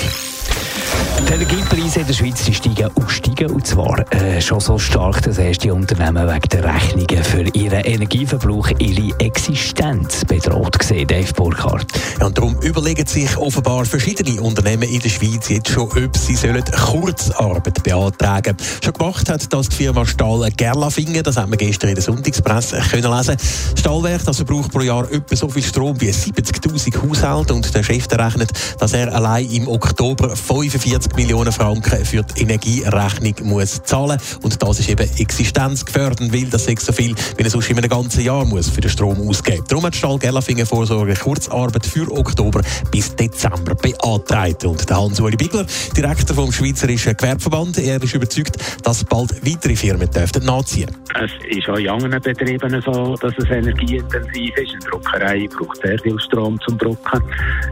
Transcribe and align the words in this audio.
Die 1.27 1.33
Energiepreise 1.33 2.01
in 2.01 2.07
der 2.07 2.13
Schweiz 2.13 2.43
die 2.43 2.53
steigen 2.53 2.89
und 2.95 3.11
steigen. 3.11 3.51
Und 3.51 3.65
zwar 3.65 3.99
äh, 4.13 4.39
schon 4.41 4.59
so 4.59 4.77
stark, 4.79 5.21
dass 5.23 5.37
erste 5.37 5.73
Unternehmen 5.73 6.27
wegen 6.27 6.49
der 6.49 6.63
Rechnungen 6.63 7.23
für 7.23 7.43
ihren 7.53 7.81
Energieverbrauch 7.81 8.69
ihre 8.79 9.19
Existenz 9.19 10.23
bedroht 10.25 10.81
sehen. 10.81 11.07
Dave 11.07 11.33
Burkhardt. 11.33 11.85
Und 12.27 12.37
darum 12.37 12.57
überlegen 12.59 13.07
sich 13.07 13.37
offenbar 13.37 13.85
verschiedene 13.85 14.41
Unternehmen 14.41 14.83
in 14.83 14.99
der 14.99 15.07
Schweiz 15.07 15.47
jetzt 15.47 15.69
schon, 15.69 15.85
ob 15.85 16.17
sie 16.17 16.35
sollen 16.35 16.61
Kurzarbeit 16.65 17.81
beantragen 17.83 18.57
Schon 18.83 18.93
gemacht 18.93 19.29
hat 19.29 19.53
das 19.53 19.69
die 19.69 19.75
Firma 19.77 20.05
Stahl 20.05 20.49
Gerlafingen. 20.57 21.23
Das 21.23 21.37
haben 21.37 21.53
wir 21.53 21.57
gestern 21.57 21.87
in 21.87 21.95
der 21.95 22.03
Sonntagspresse 22.03 22.81
können 22.91 23.15
lesen. 23.15 23.37
Stahlwerk 23.79 24.25
das 24.25 24.35
verbraucht 24.35 24.73
pro 24.73 24.81
Jahr 24.81 25.09
etwa 25.09 25.35
so 25.37 25.47
viel 25.47 25.63
Strom 25.63 26.01
wie 26.01 26.09
70'000 26.09 27.01
Haushalte. 27.01 27.53
Und 27.53 27.73
der 27.73 27.83
Chef 27.83 28.07
rechnet, 28.11 28.51
dass 28.77 28.91
er 28.91 29.15
allein 29.15 29.49
im 29.49 29.69
Oktober 29.69 30.35
45 30.35 31.15
Millionen 31.15 31.53
Franken 31.53 32.03
für 32.03 32.23
die 32.23 32.41
Energierechnung 32.41 33.35
muss 33.43 33.81
zahlen 33.83 34.19
Und 34.41 34.61
das 34.61 34.79
ist 34.81 34.89
eben 34.89 35.09
existenzgefährdend, 35.17 36.33
weil 36.33 36.49
das 36.49 36.65
so 36.65 36.91
viel, 36.91 37.15
wie 37.37 37.43
er 37.43 37.49
sonst 37.49 37.69
in 37.69 37.77
einem 37.77 37.89
ganzen 37.89 38.21
Jahr 38.21 38.43
muss 38.43 38.67
für 38.67 38.81
den 38.81 38.91
Strom 38.91 39.29
ausgeben 39.29 39.63
Darum 39.69 39.85
hat 39.85 39.95
Stahl 39.95 40.19
Gerlafingen 40.19 40.65
Vorsorge 40.65 41.13
Kurzarbeit 41.15 41.85
für 41.85 42.16
Oktober 42.17 42.61
bis 42.91 43.15
Dezember 43.15 43.75
beantragt. 43.75 44.65
Und 44.65 44.89
der 44.89 44.97
Hans-Uli 44.97 45.37
Bigler, 45.37 45.65
Direktor 45.95 46.35
vom 46.35 46.51
Schweizerischen 46.51 47.15
Gewerbeverband, 47.15 47.77
er 47.77 48.01
ist 48.01 48.13
überzeugt, 48.13 48.57
dass 48.83 49.03
bald 49.03 49.33
weitere 49.45 49.75
Firmen 49.75 50.09
dürften 50.09 50.45
nachziehen 50.45 50.89
Es 51.15 51.31
ist 51.55 51.69
auch 51.69 51.77
in 51.77 51.89
anderen 51.89 52.21
Betrieben 52.21 52.81
so, 52.85 53.15
dass 53.15 53.33
es 53.37 53.49
energieintensiv 53.49 54.57
ist. 54.57 54.73
In 54.73 54.79
der 54.79 54.89
Druckerei 54.91 55.47
braucht 55.47 55.81
sehr 55.81 55.99
viel 55.99 56.19
Strom 56.19 56.59
zum 56.61 56.77
Drucken. 56.77 57.21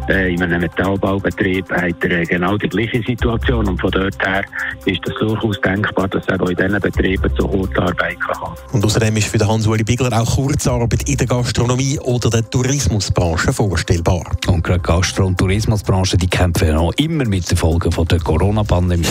Äh, 0.09 0.33
in 0.33 0.43
einem 0.43 0.61
Metallbaubetrieb 0.61 1.69
hat 1.71 2.03
er 2.03 2.25
genau 2.25 2.57
die 2.57 2.69
gleiche 2.69 3.01
Situation. 3.03 3.67
Und 3.67 3.79
von 3.79 3.91
dort 3.91 4.25
her 4.25 4.43
ist 4.85 5.01
es 5.07 5.13
durchaus 5.19 5.59
denkbar, 5.61 6.07
dass 6.07 6.27
er 6.27 6.41
auch 6.41 6.49
in 6.49 6.55
diesen 6.55 6.79
Betrieben 6.79 7.35
zu 7.35 7.47
Kurzarbeit 7.47 8.17
kann. 8.19 8.53
Und 8.71 8.85
außerdem 8.85 9.17
ist 9.17 9.27
für 9.27 9.37
den 9.37 9.47
Hans-Uli 9.47 9.83
Bigler 9.83 10.11
auch 10.19 10.35
Kurzarbeit 10.35 11.07
in 11.07 11.17
der 11.17 11.27
Gastronomie 11.27 11.99
oder 11.99 12.29
der 12.29 12.49
Tourismusbranche 12.49 13.53
vorstellbar. 13.53 14.24
Und 14.47 14.63
gerade 14.63 14.79
Gastro- 14.79 15.25
und 15.25 15.37
Tourismusbranche 15.37 16.17
die 16.17 16.27
kämpfen 16.27 16.67
ja 16.67 16.73
noch 16.75 16.93
immer 16.97 17.25
mit 17.25 17.49
den 17.49 17.57
Folgen 17.57 17.91
von 17.91 18.07
der 18.07 18.19
Corona-Pandemie. 18.19 19.07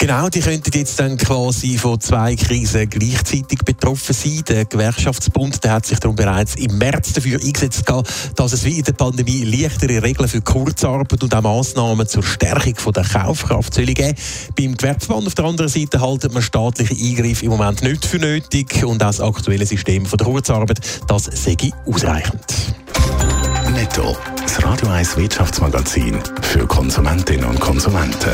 Genau, 0.00 0.28
die 0.28 0.38
könnten 0.38 0.70
jetzt 0.78 1.00
dann 1.00 1.16
quasi 1.16 1.76
von 1.76 2.00
zwei 2.00 2.36
Krisen 2.36 2.88
gleichzeitig 2.88 3.58
betroffen 3.64 4.14
sein. 4.14 4.44
Der 4.48 4.64
Gewerkschaftsbund 4.64 5.64
der 5.64 5.72
hat 5.72 5.86
sich 5.86 5.98
darum 5.98 6.14
bereits 6.14 6.54
im 6.54 6.78
März 6.78 7.14
dafür 7.14 7.40
eingesetzt, 7.40 7.82
dass 8.36 8.52
es 8.52 8.64
wie 8.64 8.78
in 8.78 8.84
der 8.84 8.92
Pandemie 8.92 9.42
leichtere 9.42 10.00
Regeln 10.00 10.28
für 10.28 10.40
Kurzarbeit 10.40 11.20
und 11.20 11.34
auch 11.34 11.42
Massnahmen 11.42 12.06
zur 12.06 12.22
Stärkung 12.22 12.76
von 12.76 12.92
der 12.92 13.02
Kaufkraft 13.02 13.74
soll 13.74 13.86
geben. 13.86 14.14
Beim 14.56 14.76
Gewerbeverband 14.76 15.26
auf 15.26 15.34
der 15.34 15.44
anderen 15.46 15.68
Seite 15.68 16.00
halten 16.00 16.32
man 16.32 16.42
staatliche 16.42 16.94
Eingriffe 16.94 17.46
im 17.46 17.50
Moment 17.50 17.82
nicht 17.82 18.06
für 18.06 18.18
nötig 18.18 18.84
und 18.84 19.02
auch 19.02 19.08
das 19.08 19.20
aktuelle 19.20 19.66
System 19.66 20.06
von 20.06 20.16
der 20.16 20.28
Kurzarbeit, 20.28 20.78
das 21.08 21.24
sei 21.24 21.56
ausreichend. 21.86 22.44
Netto. 23.74 24.16
Radio 24.78 24.94
1 24.94 25.16
Wirtschaftsmagazin 25.16 26.22
für 26.40 26.64
Konsumentinnen 26.64 27.44
und 27.46 27.58
Konsumenten. 27.58 28.30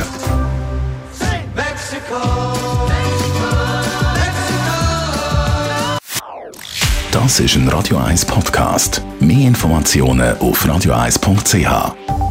Das 7.10 7.40
ist 7.40 7.56
ein 7.56 7.66
Radio 7.68 7.96
1 7.96 8.26
Podcast. 8.26 9.00
Mehr 9.20 9.48
Informationen 9.48 10.36
auf 10.36 10.66
radio1.ch. 10.66 12.23